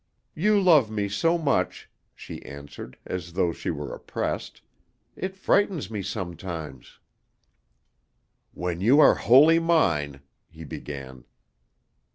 [0.33, 4.61] "You love me so much," she answered, as though she were oppressed,
[5.15, 6.97] "it frightens me sometimes."
[8.55, 11.25] "When you are wholly mine" he began.